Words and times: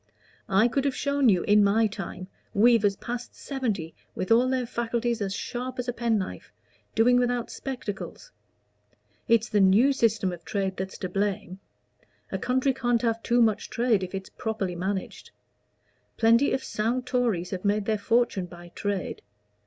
I 0.49 0.67
could 0.67 0.83
have 0.85 0.95
shown 0.95 1.29
you, 1.29 1.43
in 1.43 1.63
my 1.63 1.85
time, 1.85 2.27
weavers 2.55 2.95
past 2.95 3.35
seventy, 3.35 3.93
with 4.15 4.31
all 4.31 4.49
their 4.49 4.65
faculties 4.65 5.21
as 5.21 5.31
sharp 5.31 5.77
as 5.77 5.87
a 5.87 5.93
pen 5.93 6.17
knife, 6.17 6.51
doing 6.95 7.17
without 7.19 7.51
spectacles. 7.51 8.31
It's 9.27 9.47
the 9.47 9.59
new 9.59 9.93
system 9.93 10.31
of 10.33 10.43
trade 10.43 10.75
that's 10.75 10.97
to 10.97 11.07
blame: 11.07 11.59
a 12.31 12.39
country 12.39 12.73
can't 12.73 13.03
have 13.03 13.21
too 13.21 13.43
much 13.43 13.69
trade 13.69 14.01
if 14.01 14.15
it's 14.15 14.31
properly 14.31 14.73
managed. 14.75 15.29
Plenty 16.17 16.51
of 16.51 16.63
sound 16.63 17.05
Tories 17.05 17.51
have 17.51 17.63
made 17.63 17.85
their 17.85 17.99
fortune 17.99 18.47
by 18.47 18.69
trade. 18.69 19.21